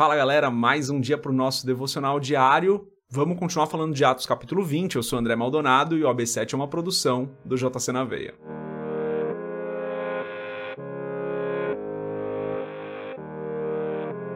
Fala 0.00 0.16
galera, 0.16 0.50
mais 0.50 0.88
um 0.88 0.98
dia 0.98 1.18
para 1.18 1.30
o 1.30 1.34
nosso 1.34 1.66
devocional 1.66 2.18
diário. 2.18 2.88
Vamos 3.10 3.38
continuar 3.38 3.66
falando 3.66 3.94
de 3.94 4.02
Atos 4.02 4.24
capítulo 4.24 4.64
20. 4.64 4.96
Eu 4.96 5.02
sou 5.02 5.18
André 5.18 5.36
Maldonado 5.36 5.94
e 5.94 6.02
o 6.02 6.08
AB7 6.08 6.54
é 6.54 6.56
uma 6.56 6.66
produção 6.66 7.28
do 7.44 7.54
JC 7.54 7.92
na 7.92 8.02
Veia. 8.02 8.32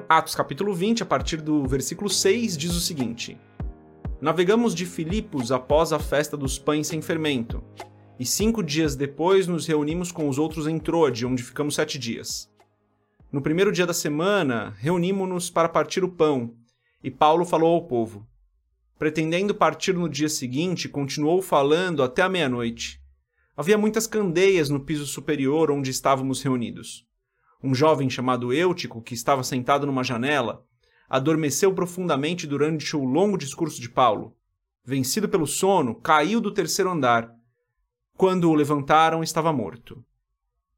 Atos 0.06 0.34
capítulo 0.34 0.74
20, 0.74 1.02
a 1.02 1.06
partir 1.06 1.40
do 1.40 1.66
versículo 1.66 2.10
6, 2.10 2.58
diz 2.58 2.74
o 2.74 2.80
seguinte: 2.80 3.40
Navegamos 4.20 4.74
de 4.74 4.84
Filipos 4.84 5.50
após 5.50 5.94
a 5.94 5.98
festa 5.98 6.36
dos 6.36 6.58
pães 6.58 6.88
sem 6.88 7.00
fermento, 7.00 7.64
e 8.20 8.26
cinco 8.26 8.62
dias 8.62 8.94
depois 8.94 9.46
nos 9.46 9.66
reunimos 9.66 10.12
com 10.12 10.28
os 10.28 10.38
outros 10.38 10.66
em 10.66 10.78
Troade, 10.78 11.24
onde 11.24 11.42
ficamos 11.42 11.74
sete 11.74 11.98
dias. 11.98 12.52
No 13.34 13.42
primeiro 13.42 13.72
dia 13.72 13.84
da 13.84 13.92
semana, 13.92 14.76
reunimos-nos 14.78 15.50
para 15.50 15.68
partir 15.68 16.04
o 16.04 16.08
pão, 16.08 16.54
e 17.02 17.10
Paulo 17.10 17.44
falou 17.44 17.74
ao 17.74 17.84
povo. 17.84 18.24
Pretendendo 18.96 19.52
partir 19.52 19.92
no 19.92 20.08
dia 20.08 20.28
seguinte, 20.28 20.88
continuou 20.88 21.42
falando 21.42 22.04
até 22.04 22.22
a 22.22 22.28
meia-noite. 22.28 23.02
Havia 23.56 23.76
muitas 23.76 24.06
candeias 24.06 24.70
no 24.70 24.78
piso 24.78 25.04
superior 25.04 25.72
onde 25.72 25.90
estávamos 25.90 26.42
reunidos. 26.42 27.08
Um 27.60 27.74
jovem 27.74 28.08
chamado 28.08 28.52
Eutico, 28.52 29.02
que 29.02 29.14
estava 29.14 29.42
sentado 29.42 29.84
numa 29.84 30.04
janela, 30.04 30.64
adormeceu 31.10 31.74
profundamente 31.74 32.46
durante 32.46 32.96
o 32.96 33.02
longo 33.02 33.36
discurso 33.36 33.80
de 33.80 33.88
Paulo. 33.88 34.36
Vencido 34.84 35.28
pelo 35.28 35.48
sono, 35.48 35.96
caiu 35.96 36.40
do 36.40 36.54
terceiro 36.54 36.92
andar. 36.92 37.34
Quando 38.16 38.48
o 38.48 38.54
levantaram, 38.54 39.24
estava 39.24 39.52
morto. 39.52 40.04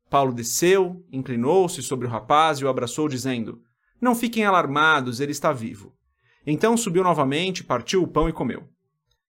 Paulo 0.09 0.33
desceu, 0.33 1.05
inclinou-se 1.11 1.83
sobre 1.83 2.07
o 2.07 2.11
rapaz 2.11 2.59
e 2.59 2.65
o 2.65 2.69
abraçou, 2.69 3.09
dizendo: 3.09 3.61
Não 4.01 4.15
fiquem 4.15 4.45
alarmados, 4.45 5.21
ele 5.21 5.33
está 5.33 5.53
vivo. 5.53 5.95
Então 6.47 6.77
subiu 6.77 7.03
novamente, 7.03 7.65
partiu 7.65 8.03
o 8.03 8.09
pão 8.09 8.29
e 8.29 8.33
comeu. 8.33 8.69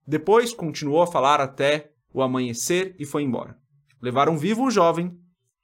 Depois 0.05 0.53
continuou 0.53 1.01
a 1.01 1.07
falar 1.07 1.41
até 1.41 1.91
o 2.13 2.21
amanhecer 2.21 2.95
e 2.99 3.05
foi 3.05 3.23
embora. 3.23 3.57
Levaram 4.01 4.37
vivo 4.37 4.63
o 4.63 4.71
jovem, 4.71 5.17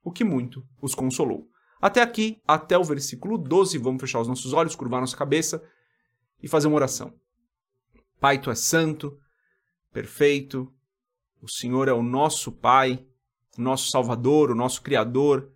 o 0.04 0.12
que 0.12 0.24
muito 0.24 0.66
os 0.82 0.96
consolou. 0.96 1.48
Até 1.80 2.02
aqui, 2.02 2.42
até 2.48 2.78
o 2.78 2.84
versículo 2.84 3.38
12, 3.38 3.78
vamos 3.78 4.02
fechar 4.02 4.20
os 4.20 4.28
nossos 4.28 4.54
olhos, 4.54 4.76
curvar 4.76 5.00
nossa 5.00 5.16
cabeça 5.18 5.64
e 6.42 6.48
fazer 6.48 6.68
uma 6.68 6.78
oração. 6.78 7.14
Pai, 8.20 8.40
tu 8.40 8.50
és 8.50 8.60
santo, 8.60 9.18
perfeito, 9.92 10.74
o 11.42 11.50
Senhor 11.50 11.88
é 11.88 11.94
o 11.94 12.02
nosso 12.02 12.52
Pai, 12.52 13.06
o 13.58 13.62
nosso 13.62 13.90
Salvador, 13.90 14.52
o 14.52 14.56
nosso 14.56 14.82
Criador. 14.82 15.52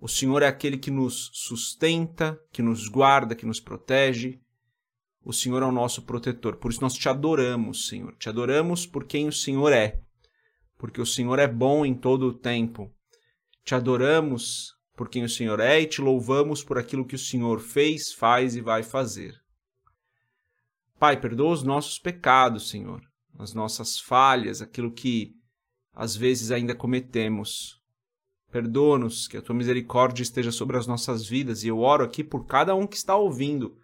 O 0.00 0.08
Senhor 0.08 0.42
é 0.42 0.46
aquele 0.46 0.78
que 0.78 0.90
nos 0.90 1.30
sustenta, 1.32 2.38
que 2.52 2.62
nos 2.62 2.88
guarda, 2.88 3.34
que 3.34 3.46
nos 3.46 3.60
protege. 3.60 4.40
O 5.24 5.32
Senhor 5.32 5.62
é 5.62 5.66
o 5.66 5.72
nosso 5.72 6.02
protetor. 6.02 6.56
Por 6.56 6.70
isso 6.70 6.80
nós 6.80 6.94
te 6.94 7.08
adoramos, 7.08 7.88
Senhor. 7.88 8.14
Te 8.16 8.28
adoramos 8.28 8.86
por 8.86 9.04
quem 9.04 9.26
o 9.26 9.32
Senhor 9.32 9.72
é. 9.72 10.00
Porque 10.78 11.00
o 11.00 11.06
Senhor 11.06 11.38
é 11.38 11.48
bom 11.48 11.84
em 11.84 11.94
todo 11.94 12.28
o 12.28 12.32
tempo. 12.32 12.92
Te 13.64 13.74
adoramos 13.74 14.76
por 14.94 15.08
quem 15.08 15.24
o 15.24 15.28
Senhor 15.28 15.58
é 15.60 15.80
e 15.80 15.86
te 15.86 16.00
louvamos 16.00 16.62
por 16.62 16.78
aquilo 16.78 17.04
que 17.04 17.14
o 17.14 17.18
Senhor 17.18 17.60
fez, 17.60 18.12
faz 18.12 18.54
e 18.54 18.60
vai 18.60 18.82
fazer. 18.82 19.34
Pai, 20.98 21.20
perdoa 21.20 21.52
os 21.52 21.62
nossos 21.62 21.98
pecados, 21.98 22.70
Senhor, 22.70 23.02
as 23.38 23.52
nossas 23.52 24.00
falhas, 24.00 24.62
aquilo 24.62 24.90
que 24.90 25.34
às 25.96 26.14
vezes 26.14 26.50
ainda 26.50 26.74
cometemos. 26.74 27.80
Perdoa-nos, 28.52 29.26
que 29.26 29.38
a 29.38 29.42
tua 29.42 29.56
misericórdia 29.56 30.22
esteja 30.22 30.52
sobre 30.52 30.76
as 30.76 30.86
nossas 30.86 31.26
vidas, 31.26 31.64
e 31.64 31.68
eu 31.68 31.78
oro 31.78 32.04
aqui 32.04 32.22
por 32.22 32.44
cada 32.44 32.74
um 32.74 32.86
que 32.86 32.96
está 32.96 33.16
ouvindo 33.16 33.74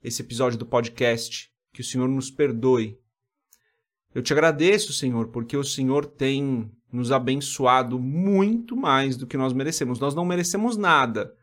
esse 0.00 0.22
episódio 0.22 0.56
do 0.56 0.64
podcast, 0.64 1.50
que 1.72 1.80
o 1.80 1.84
Senhor 1.84 2.08
nos 2.08 2.30
perdoe. 2.30 2.96
Eu 4.14 4.22
te 4.22 4.32
agradeço, 4.32 4.92
Senhor, 4.92 5.28
porque 5.28 5.56
o 5.56 5.64
Senhor 5.64 6.06
tem 6.06 6.70
nos 6.92 7.10
abençoado 7.10 7.98
muito 7.98 8.76
mais 8.76 9.16
do 9.16 9.26
que 9.26 9.36
nós 9.36 9.52
merecemos. 9.52 9.98
Nós 9.98 10.14
não 10.14 10.24
merecemos 10.24 10.76
nada, 10.76 11.34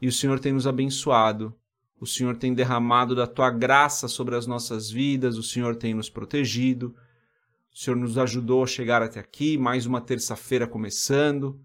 e 0.00 0.06
o 0.06 0.12
Senhor 0.12 0.38
tem 0.38 0.52
nos 0.52 0.66
abençoado. 0.66 1.54
O 1.98 2.06
Senhor 2.06 2.36
tem 2.36 2.52
derramado 2.52 3.14
da 3.14 3.26
tua 3.26 3.50
graça 3.50 4.06
sobre 4.06 4.36
as 4.36 4.46
nossas 4.46 4.90
vidas, 4.90 5.38
o 5.38 5.42
Senhor 5.42 5.76
tem 5.76 5.94
nos 5.94 6.10
protegido. 6.10 6.94
O 7.76 7.78
Senhor 7.78 7.96
nos 7.96 8.16
ajudou 8.16 8.64
a 8.64 8.66
chegar 8.66 9.02
até 9.02 9.20
aqui, 9.20 9.58
mais 9.58 9.84
uma 9.84 10.00
terça-feira 10.00 10.66
começando, 10.66 11.60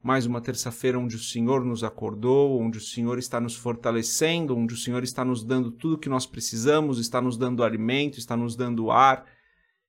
mais 0.00 0.24
uma 0.24 0.40
terça-feira 0.40 0.96
onde 0.96 1.16
o 1.16 1.18
Senhor 1.18 1.64
nos 1.64 1.82
acordou, 1.82 2.60
onde 2.60 2.78
o 2.78 2.80
Senhor 2.80 3.18
está 3.18 3.40
nos 3.40 3.56
fortalecendo, 3.56 4.56
onde 4.56 4.74
o 4.74 4.76
Senhor 4.76 5.02
está 5.02 5.24
nos 5.24 5.42
dando 5.42 5.72
tudo 5.72 5.94
o 5.96 5.98
que 5.98 6.08
nós 6.08 6.24
precisamos, 6.24 7.00
está 7.00 7.20
nos 7.20 7.36
dando 7.36 7.64
alimento, 7.64 8.16
está 8.16 8.36
nos 8.36 8.54
dando 8.54 8.92
ar, 8.92 9.26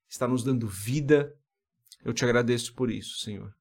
está 0.09 0.27
nos 0.27 0.43
dando 0.43 0.67
vida. 0.67 1.31
Eu 2.03 2.11
te 2.11 2.25
agradeço 2.25 2.73
por 2.73 2.89
isso, 2.89 3.19
Senhor. 3.19 3.53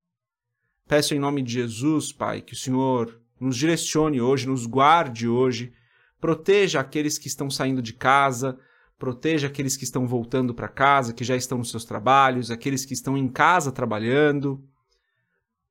Peço 0.89 1.15
em 1.15 1.19
nome 1.19 1.43
de 1.43 1.53
Jesus, 1.53 2.15
Pai, 2.15 2.41
que 2.41 2.55
o 2.55 2.59
Senhor 2.59 3.21
nos 3.39 3.59
direcione 3.59 4.23
hoje, 4.23 4.49
nos 4.49 4.65
guarde 4.65 5.29
hoje, 5.29 5.75
proteja 6.19 6.81
aqueles 6.81 7.19
que 7.19 7.29
estão 7.29 7.51
saindo 7.51 7.83
de 7.83 7.93
casa, 7.93 8.59
proteja 9.01 9.47
aqueles 9.47 9.79
que 9.79 9.85
estão 9.85 10.07
voltando 10.07 10.53
para 10.53 10.69
casa, 10.69 11.15
que 11.15 11.25
já 11.25 11.35
estão 11.35 11.57
nos 11.57 11.71
seus 11.71 11.87
trabalhos, 11.87 12.51
aqueles 12.51 12.85
que 12.85 12.93
estão 12.93 13.17
em 13.17 13.29
casa 13.29 13.73
trabalhando. 13.73 14.63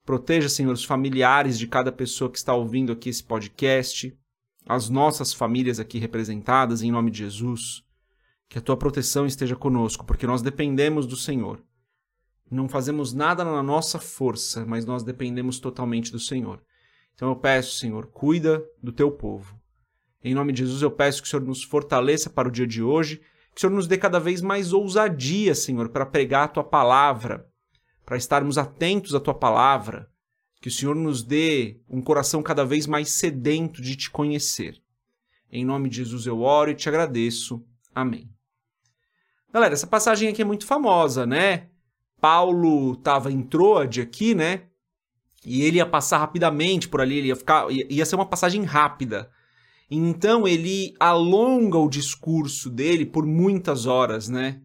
Proteja, 0.03 0.49
Senhor, 0.49 0.73
os 0.73 0.83
familiares 0.83 1.59
de 1.59 1.67
cada 1.67 1.91
pessoa 1.91 2.31
que 2.31 2.39
está 2.39 2.55
ouvindo 2.55 2.91
aqui 2.91 3.07
esse 3.07 3.23
podcast, 3.23 4.17
as 4.65 4.89
nossas 4.89 5.31
famílias 5.31 5.79
aqui 5.79 5.99
representadas, 5.99 6.81
em 6.81 6.91
nome 6.91 7.11
de 7.11 7.19
Jesus. 7.19 7.83
Que 8.49 8.57
a 8.57 8.61
tua 8.61 8.75
proteção 8.75 9.27
esteja 9.27 9.55
conosco, 9.55 10.03
porque 10.03 10.25
nós 10.25 10.41
dependemos 10.41 11.05
do 11.05 11.15
Senhor. 11.15 11.63
Não 12.49 12.67
fazemos 12.67 13.13
nada 13.13 13.45
na 13.45 13.61
nossa 13.61 13.99
força, 13.99 14.65
mas 14.65 14.87
nós 14.87 15.03
dependemos 15.03 15.59
totalmente 15.59 16.11
do 16.11 16.19
Senhor. 16.19 16.63
Então 17.13 17.29
eu 17.29 17.35
peço, 17.35 17.77
Senhor, 17.77 18.07
cuida 18.07 18.65
do 18.81 18.91
teu 18.91 19.11
povo. 19.11 19.58
Em 20.23 20.33
nome 20.33 20.51
de 20.51 20.59
Jesus, 20.59 20.81
eu 20.81 20.91
peço 20.91 21.21
que 21.21 21.27
o 21.27 21.31
Senhor 21.31 21.45
nos 21.45 21.63
fortaleça 21.63 22.29
para 22.29 22.47
o 22.47 22.51
dia 22.51 22.67
de 22.67 22.83
hoje, 22.83 23.17
que 23.53 23.57
o 23.57 23.59
Senhor 23.61 23.73
nos 23.73 23.87
dê 23.87 23.97
cada 23.97 24.19
vez 24.19 24.41
mais 24.41 24.73
ousadia, 24.73 25.55
Senhor, 25.55 25.89
para 25.89 26.05
pregar 26.05 26.45
a 26.45 26.47
tua 26.49 26.63
palavra, 26.63 27.47
para 28.05 28.17
estarmos 28.17 28.57
atentos 28.57 29.15
à 29.15 29.19
tua 29.19 29.33
palavra, 29.33 30.09
que 30.61 30.67
o 30.67 30.71
Senhor 30.71 30.95
nos 30.95 31.23
dê 31.23 31.79
um 31.89 32.01
coração 32.01 32.43
cada 32.43 32.65
vez 32.65 32.85
mais 32.85 33.11
sedento 33.11 33.81
de 33.81 33.95
te 33.95 34.09
conhecer. 34.09 34.81
Em 35.51 35.63
nome 35.63 35.89
de 35.89 35.97
Jesus 35.97 36.25
eu 36.25 36.41
oro 36.41 36.71
e 36.71 36.75
te 36.75 36.89
agradeço. 36.89 37.65
Amém. 37.95 38.29
Galera, 39.51 39.73
essa 39.73 39.87
passagem 39.87 40.29
aqui 40.29 40.41
é 40.41 40.45
muito 40.45 40.65
famosa, 40.65 41.25
né? 41.25 41.69
Paulo 42.19 42.93
estava 42.93 43.31
em 43.31 43.41
Troade 43.41 44.01
aqui, 44.01 44.35
né? 44.35 44.63
E 45.43 45.63
ele 45.63 45.77
ia 45.77 45.85
passar 45.85 46.17
rapidamente 46.17 46.87
por 46.87 46.99
ali, 46.99 47.17
ele 47.17 47.27
ia 47.29 47.35
ficar, 47.35 47.67
ia 47.71 48.05
ser 48.05 48.15
uma 48.15 48.25
passagem 48.25 48.63
rápida. 48.63 49.31
Então 49.89 50.47
ele 50.47 50.93
alonga 50.99 51.77
o 51.77 51.89
discurso 51.89 52.69
dele 52.69 53.05
por 53.05 53.25
muitas 53.25 53.87
horas, 53.87 54.29
né? 54.29 54.61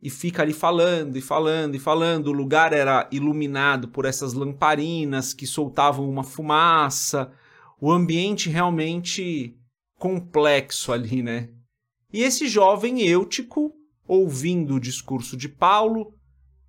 E 0.00 0.08
fica 0.08 0.42
ali 0.42 0.52
falando 0.52 1.16
e 1.16 1.20
falando 1.20 1.74
e 1.74 1.78
falando. 1.78 2.28
O 2.28 2.32
lugar 2.32 2.72
era 2.72 3.08
iluminado 3.12 3.88
por 3.88 4.04
essas 4.04 4.32
lamparinas 4.32 5.34
que 5.34 5.46
soltavam 5.46 6.08
uma 6.08 6.24
fumaça. 6.24 7.30
O 7.80 7.90
ambiente 7.90 8.48
realmente 8.48 9.56
complexo 9.98 10.92
ali, 10.92 11.22
né? 11.22 11.50
E 12.12 12.22
esse 12.22 12.48
jovem 12.48 13.02
Eutico, 13.02 13.74
ouvindo 14.06 14.76
o 14.76 14.80
discurso 14.80 15.36
de 15.36 15.48
Paulo, 15.48 16.14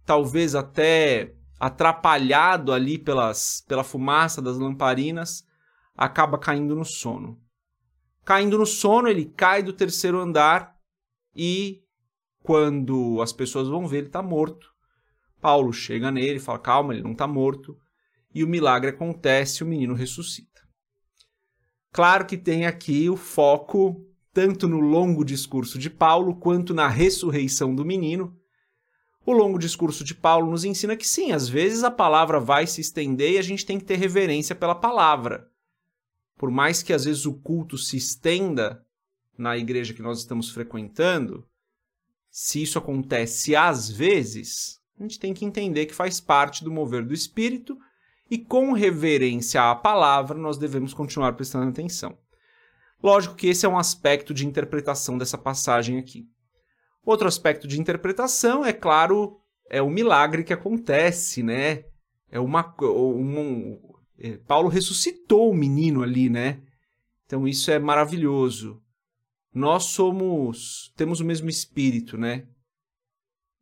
talvez 0.06 0.56
até 0.56 1.34
atrapalhado 1.60 2.74
ali 2.74 2.98
pelas, 2.98 3.64
pela 3.68 3.84
fumaça 3.84 4.42
das 4.42 4.58
lamparinas, 4.58 5.46
acaba 6.00 6.38
caindo 6.38 6.74
no 6.74 6.86
sono. 6.86 7.38
Caindo 8.24 8.58
no 8.58 8.66
sono, 8.66 9.09
ele 9.09 9.26
cai 9.26 9.62
do 9.62 9.73
terceiro 9.73 10.18
andar 10.18 10.73
e 11.35 11.84
quando 12.41 13.22
as 13.22 13.34
pessoas 13.34 13.68
vão 13.68 13.85
ver, 13.85 13.97
ele 13.97 14.08
está 14.08 14.22
morto. 14.22 14.70
Paulo 15.41 15.73
chega 15.73 16.09
nele 16.09 16.40
fala: 16.40 16.58
calma, 16.58 16.94
ele 16.94 17.03
não 17.03 17.12
está 17.12 17.28
morto. 17.28 17.78
E 18.34 18.44
o 18.44 18.47
milagre 18.47 18.91
acontece, 18.91 19.62
o 19.62 19.68
menino 19.68 19.94
ressuscita. 19.94 20.62
Claro 21.91 22.26
que 22.26 22.38
tem 22.38 22.66
aqui 22.66 23.09
o 23.09 23.18
foco 23.18 24.06
tanto 24.32 24.68
no 24.70 24.79
longo 24.79 25.26
discurso 25.26 25.78
de 25.78 25.90
Paulo 25.90 26.35
quanto 26.35 26.73
na 26.73 26.88
ressurreição 26.88 27.76
do 27.76 27.84
menino. 27.84 28.38
O 29.26 29.34
longo 29.34 29.59
discurso 29.59 30.03
de 30.03 30.16
Paulo 30.16 30.50
nos 30.50 30.64
ensina 30.64 30.96
que 30.96 31.08
sim, 31.08 31.32
às 31.34 31.50
vezes 31.50 31.84
a 31.84 31.91
palavra 31.91 32.40
vai 32.40 32.66
se 32.68 32.79
estender 32.79 33.34
e 33.34 33.38
a 33.38 33.41
gente 33.41 33.66
tem 33.66 33.78
que 33.78 33.85
ter 33.85 33.97
reverência 33.97 34.56
pela 34.56 34.76
palavra 34.76 35.50
por 36.40 36.50
mais 36.50 36.82
que 36.82 36.94
às 36.94 37.03
vezes 37.03 37.26
o 37.26 37.34
culto 37.34 37.78
se 37.78 37.97
estenda 37.97 38.82
na 39.38 39.58
igreja 39.58 39.94
que 39.94 40.02
nós 40.02 40.20
estamos 40.20 40.50
frequentando, 40.50 41.46
se 42.32 42.64
isso 42.64 42.80
acontece 42.80 43.58
às 43.58 43.91
vezes, 43.91 44.80
a 44.97 45.03
gente 45.03 45.20
tem 45.20 45.34
que 45.34 45.44
entender 45.44 45.86
que 45.86 45.94
faz 45.94 46.22
parte 46.22 46.64
do 46.64 46.72
mover 46.72 47.06
do 47.06 47.14
espírito 47.14 47.78
e 48.32 48.38
com 48.38 48.72
reverência 48.72 49.70
à 49.70 49.76
palavra 49.76 50.38
nós 50.38 50.58
devemos 50.58 50.94
continuar 50.94 51.34
prestando 51.34 51.70
atenção. 51.70 52.18
Lógico 53.03 53.35
que 53.35 53.47
esse 53.47 53.66
é 53.66 53.70
um 53.70 53.78
aspecto 53.78 54.34
de 54.34 54.47
interpretação 54.47 55.18
dessa 55.18 55.38
passagem 55.38 56.00
aqui. 56.00 56.26
Outro 57.03 57.28
aspecto 57.28 57.68
de 57.68 57.82
interpretação, 57.82 58.66
é 58.66 58.72
claro, 58.72 59.42
é 59.70 59.82
o 59.82 59.90
milagre 59.90 60.46
que 60.46 60.53
acontece, 60.53 61.44
né? 61.44 61.84
É 62.32 62.40
uma, 62.40 62.74
um, 62.82 63.89
Paulo 64.48 64.70
ressuscitou 64.70 65.50
o 65.50 65.56
menino 65.56 66.04
ali, 66.04 66.30
né? 66.30 66.62
Então 67.26 67.48
isso 67.48 67.72
é 67.72 67.80
maravilhoso. 67.80 68.82
Nós 69.54 69.86
somos, 69.86 70.94
temos 70.96 71.20
o 71.20 71.26
mesmo 71.26 71.50
espírito, 71.50 72.18
né? 72.18 72.48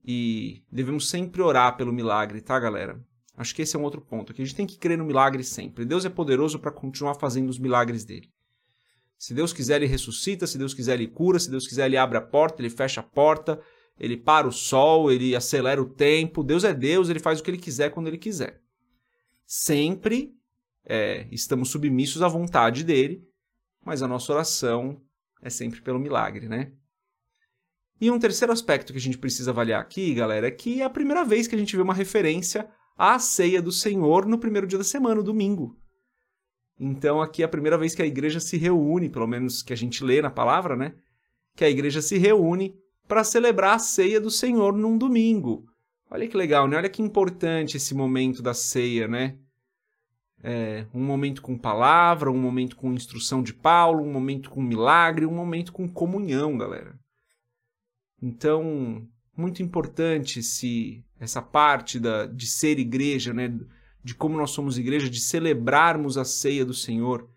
E 0.03 0.63
devemos 0.71 1.09
sempre 1.09 1.41
orar 1.41 1.75
pelo 1.75 1.91
milagre, 1.91 2.41
tá, 2.41 2.57
galera? 2.59 2.99
Acho 3.35 3.53
que 3.53 3.61
esse 3.61 3.75
é 3.75 3.79
um 3.79 3.83
outro 3.83 4.01
ponto. 4.01 4.33
Que 4.33 4.41
a 4.41 4.45
gente 4.45 4.55
tem 4.55 4.65
que 4.65 4.77
crer 4.77 4.97
no 4.97 5.05
milagre 5.05 5.43
sempre. 5.43 5.85
Deus 5.85 6.05
é 6.05 6.09
poderoso 6.09 6.59
para 6.59 6.71
continuar 6.71 7.15
fazendo 7.15 7.49
os 7.49 7.59
milagres 7.59 8.03
dele. 8.03 8.31
Se 9.17 9.33
Deus 9.33 9.51
quiser, 9.51 9.75
ele 9.75 9.85
ressuscita. 9.85 10.47
Se 10.47 10.57
Deus 10.57 10.73
quiser, 10.73 10.93
ele 10.93 11.07
cura. 11.07 11.37
Se 11.39 11.51
Deus 11.51 11.67
quiser, 11.67 11.85
ele 11.87 11.97
abre 11.97 12.17
a 12.17 12.21
porta, 12.21 12.61
ele 12.61 12.69
fecha 12.69 13.01
a 13.01 13.03
porta. 13.03 13.59
Ele 13.99 14.15
para 14.15 14.47
o 14.47 14.51
sol, 14.51 15.11
ele 15.11 15.35
acelera 15.35 15.81
o 15.81 15.89
tempo. 15.89 16.43
Deus 16.43 16.63
é 16.63 16.73
Deus, 16.73 17.09
ele 17.09 17.19
faz 17.19 17.39
o 17.39 17.43
que 17.43 17.51
ele 17.51 17.57
quiser 17.57 17.89
quando 17.91 18.07
ele 18.07 18.17
quiser. 18.17 18.61
Sempre 19.45 20.36
é, 20.87 21.27
estamos 21.31 21.69
submissos 21.69 22.21
à 22.21 22.27
vontade 22.27 22.83
dele, 22.83 23.21
mas 23.83 24.01
a 24.01 24.07
nossa 24.07 24.31
oração 24.31 25.01
é 25.41 25.49
sempre 25.49 25.81
pelo 25.81 25.99
milagre, 25.99 26.47
né? 26.47 26.71
E 27.99 28.09
um 28.09 28.19
terceiro 28.19 28.53
aspecto 28.53 28.93
que 28.93 28.99
a 28.99 29.01
gente 29.01 29.17
precisa 29.17 29.51
avaliar 29.51 29.81
aqui, 29.81 30.13
galera, 30.13 30.47
é 30.47 30.51
que 30.51 30.81
é 30.81 30.85
a 30.85 30.89
primeira 30.89 31.25
vez 31.25 31.47
que 31.47 31.55
a 31.55 31.57
gente 31.57 31.75
vê 31.75 31.81
uma 31.81 31.93
referência 31.93 32.69
à 32.95 33.19
ceia 33.19 33.61
do 33.61 33.71
Senhor 33.71 34.25
no 34.25 34.37
primeiro 34.37 34.67
dia 34.67 34.77
da 34.77 34.83
semana, 34.83 35.21
domingo. 35.21 35.75
Então 36.79 37.21
aqui 37.21 37.41
é 37.41 37.45
a 37.45 37.49
primeira 37.49 37.77
vez 37.77 37.95
que 37.95 38.01
a 38.01 38.05
igreja 38.05 38.39
se 38.39 38.55
reúne, 38.55 39.09
pelo 39.09 39.27
menos 39.27 39.63
que 39.63 39.73
a 39.73 39.75
gente 39.75 40.03
lê 40.03 40.21
na 40.21 40.29
palavra, 40.29 40.75
né? 40.75 40.93
Que 41.55 41.65
a 41.65 41.69
igreja 41.69 42.01
se 42.01 42.17
reúne 42.17 42.75
para 43.07 43.23
celebrar 43.23 43.75
a 43.75 43.79
ceia 43.79 44.21
do 44.21 44.29
Senhor 44.29 44.73
num 44.73 44.97
domingo. 44.97 45.65
Olha 46.09 46.27
que 46.27 46.37
legal, 46.37 46.67
né? 46.67 46.77
Olha 46.77 46.89
que 46.89 47.01
importante 47.01 47.77
esse 47.77 47.95
momento 47.95 48.41
da 48.43 48.53
ceia, 48.53 49.07
né? 49.07 49.37
É, 50.43 50.85
um 50.93 51.03
momento 51.03 51.41
com 51.41 51.57
palavra, 51.57 52.31
um 52.31 52.37
momento 52.37 52.75
com 52.75 52.93
instrução 52.93 53.41
de 53.41 53.53
Paulo, 53.53 54.03
um 54.03 54.11
momento 54.11 54.49
com 54.49 54.61
milagre, 54.61 55.25
um 55.25 55.33
momento 55.33 55.73
com 55.73 55.87
comunhão, 55.87 56.57
galera. 56.57 56.97
Então, 58.21 59.07
muito 59.35 59.61
importante 59.61 60.41
se 60.41 61.03
essa 61.19 61.41
parte 61.41 61.99
da, 61.99 62.25
de 62.25 62.47
ser 62.47 62.79
igreja, 62.79 63.33
né, 63.33 63.53
de 64.03 64.15
como 64.15 64.37
nós 64.37 64.51
somos 64.51 64.77
igreja, 64.77 65.09
de 65.09 65.19
celebrarmos 65.19 66.17
a 66.17 66.25
ceia 66.25 66.65
do 66.65 66.73
Senhor 66.73 67.29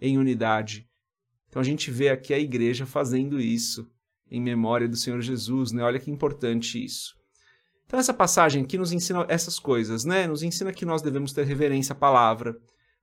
em 0.00 0.18
unidade. 0.18 0.88
Então 1.48 1.60
a 1.60 1.64
gente 1.64 1.90
vê 1.90 2.08
aqui 2.08 2.34
a 2.34 2.38
igreja 2.38 2.84
fazendo 2.84 3.40
isso 3.40 3.90
em 4.30 4.40
memória 4.40 4.88
do 4.88 4.96
Senhor 4.96 5.20
Jesus, 5.20 5.72
né? 5.72 5.82
Olha 5.82 6.00
que 6.00 6.10
importante 6.10 6.84
isso. 6.84 7.16
Então 7.86 8.00
essa 8.00 8.12
passagem 8.12 8.64
aqui 8.64 8.76
nos 8.76 8.92
ensina 8.92 9.24
essas 9.28 9.58
coisas, 9.58 10.04
né? 10.04 10.26
Nos 10.26 10.42
ensina 10.42 10.72
que 10.72 10.84
nós 10.84 11.02
devemos 11.02 11.32
ter 11.32 11.46
reverência 11.46 11.92
à 11.92 11.96
palavra, 11.96 12.56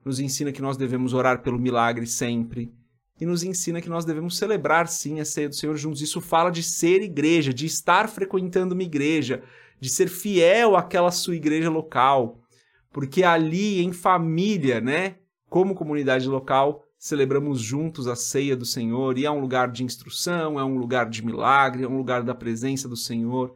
nos 0.03 0.19
ensina 0.19 0.51
que 0.51 0.61
nós 0.61 0.75
devemos 0.75 1.13
orar 1.13 1.41
pelo 1.41 1.57
milagre 1.57 2.05
sempre, 2.05 2.73
e 3.19 3.25
nos 3.25 3.43
ensina 3.43 3.81
que 3.81 3.89
nós 3.89 4.03
devemos 4.03 4.37
celebrar 4.37 4.87
sim 4.87 5.19
a 5.19 5.25
ceia 5.25 5.47
do 5.47 5.55
Senhor 5.55 5.77
juntos. 5.77 6.01
Isso 6.01 6.19
fala 6.19 6.49
de 6.49 6.61
ser 6.61 7.01
igreja, 7.01 7.53
de 7.53 7.65
estar 7.65 8.09
frequentando 8.09 8.73
uma 8.73 8.83
igreja, 8.83 9.41
de 9.79 9.89
ser 9.89 10.09
fiel 10.09 10.75
àquela 10.75 11.11
sua 11.11 11.35
igreja 11.35 11.69
local, 11.69 12.41
porque 12.91 13.23
ali 13.23 13.81
em 13.81 13.93
família, 13.93 14.81
né, 14.81 15.15
como 15.49 15.75
comunidade 15.75 16.27
local, 16.27 16.83
celebramos 16.97 17.61
juntos 17.61 18.07
a 18.07 18.15
ceia 18.15 18.55
do 18.55 18.65
Senhor 18.65 19.17
e 19.17 19.25
é 19.25 19.31
um 19.31 19.39
lugar 19.39 19.71
de 19.71 19.83
instrução, 19.83 20.59
é 20.59 20.63
um 20.63 20.77
lugar 20.77 21.09
de 21.09 21.23
milagre, 21.25 21.83
é 21.83 21.87
um 21.87 21.97
lugar 21.97 22.23
da 22.23 22.35
presença 22.35 22.87
do 22.87 22.97
Senhor. 22.97 23.55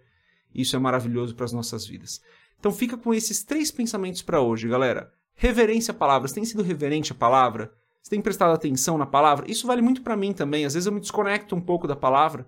Isso 0.57 0.75
é 0.75 0.79
maravilhoso 0.79 1.35
para 1.35 1.45
as 1.45 1.53
nossas 1.53 1.85
vidas. 1.85 2.19
Então 2.59 2.71
fica 2.71 2.97
com 2.97 3.13
esses 3.13 3.43
três 3.43 3.69
pensamentos 3.69 4.23
para 4.23 4.41
hoje, 4.41 4.67
galera. 4.67 5.13
Reverência 5.35 5.91
à 5.91 5.95
palavra. 5.95 6.27
Você 6.27 6.33
tem 6.33 6.45
sido 6.45 6.63
reverente 6.63 7.11
à 7.11 7.15
palavra? 7.15 7.71
Você 8.01 8.09
tem 8.09 8.21
prestado 8.21 8.53
atenção 8.53 8.97
na 8.97 9.05
palavra? 9.05 9.49
Isso 9.49 9.67
vale 9.67 9.83
muito 9.83 10.01
para 10.01 10.17
mim 10.17 10.33
também. 10.33 10.65
Às 10.65 10.73
vezes 10.73 10.87
eu 10.87 10.91
me 10.91 10.99
desconecto 10.99 11.55
um 11.55 11.61
pouco 11.61 11.87
da 11.87 11.95
palavra. 11.95 12.47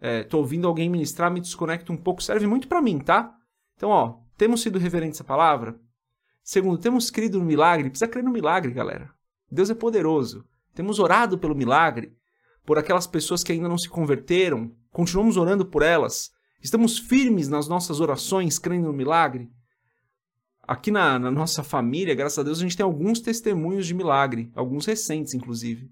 É, 0.00 0.22
tô 0.22 0.38
ouvindo 0.38 0.66
alguém 0.66 0.88
ministrar, 0.88 1.30
me 1.30 1.40
desconecto 1.40 1.92
um 1.92 1.96
pouco. 1.96 2.22
Serve 2.22 2.46
muito 2.46 2.68
para 2.68 2.80
mim, 2.80 2.98
tá? 2.98 3.34
Então, 3.76 3.90
ó, 3.90 4.18
temos 4.38 4.62
sido 4.62 4.78
reverentes 4.78 5.20
à 5.20 5.24
palavra? 5.24 5.78
Segundo, 6.42 6.78
temos 6.78 7.10
crido 7.10 7.38
no 7.38 7.44
milagre? 7.44 7.90
Precisa 7.90 8.08
crer 8.08 8.24
no 8.24 8.30
milagre, 8.30 8.72
galera. 8.72 9.10
Deus 9.50 9.68
é 9.68 9.74
poderoso. 9.74 10.44
Temos 10.74 10.98
orado 10.98 11.36
pelo 11.36 11.54
milagre, 11.54 12.16
por 12.64 12.78
aquelas 12.78 13.06
pessoas 13.06 13.42
que 13.42 13.52
ainda 13.52 13.68
não 13.68 13.76
se 13.76 13.88
converteram. 13.88 14.72
Continuamos 14.92 15.36
orando 15.36 15.66
por 15.66 15.82
elas. 15.82 16.30
Estamos 16.66 16.98
firmes 16.98 17.48
nas 17.48 17.68
nossas 17.68 18.00
orações, 18.00 18.58
crendo 18.58 18.88
no 18.88 18.92
milagre? 18.92 19.48
Aqui 20.60 20.90
na, 20.90 21.16
na, 21.16 21.30
nossa 21.30 21.62
família, 21.62 22.12
graças 22.12 22.40
a 22.40 22.42
Deus, 22.42 22.58
a 22.58 22.62
gente 22.62 22.76
tem 22.76 22.82
alguns 22.82 23.20
testemunhos 23.20 23.86
de 23.86 23.94
milagre, 23.94 24.50
alguns 24.52 24.84
recentes, 24.84 25.32
inclusive. 25.32 25.88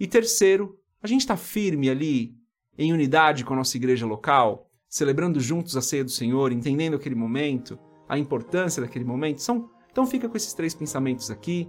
E 0.00 0.06
terceiro, 0.06 0.80
a 1.02 1.06
gente 1.06 1.20
está 1.20 1.36
firme 1.36 1.90
ali, 1.90 2.34
em 2.78 2.94
unidade 2.94 3.44
com 3.44 3.52
a 3.52 3.56
nossa 3.58 3.76
igreja 3.76 4.06
local, 4.06 4.70
celebrando 4.88 5.38
juntos 5.38 5.76
a 5.76 5.82
ceia 5.82 6.02
do 6.02 6.10
Senhor, 6.10 6.50
entendendo 6.50 6.96
aquele 6.96 7.14
momento, 7.14 7.78
a 8.08 8.18
importância 8.18 8.80
daquele 8.80 9.04
momento. 9.04 9.42
São, 9.42 9.68
então 9.92 10.06
fica 10.06 10.30
com 10.30 10.36
esses 10.38 10.54
três 10.54 10.74
pensamentos 10.74 11.30
aqui. 11.30 11.68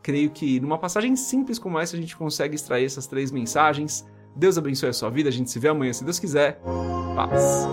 Creio 0.00 0.30
que 0.30 0.60
numa 0.60 0.78
passagem 0.78 1.16
simples 1.16 1.58
como 1.58 1.76
essa 1.76 1.96
a 1.96 2.00
gente 2.00 2.16
consegue 2.16 2.54
extrair 2.54 2.84
essas 2.84 3.08
três 3.08 3.32
mensagens 3.32 4.06
Deus 4.38 4.56
abençoe 4.56 4.90
a 4.90 4.92
sua 4.92 5.10
vida. 5.10 5.28
A 5.28 5.32
gente 5.32 5.50
se 5.50 5.58
vê 5.58 5.68
amanhã, 5.68 5.92
se 5.92 6.04
Deus 6.04 6.20
quiser. 6.20 6.60
Paz. 7.16 7.66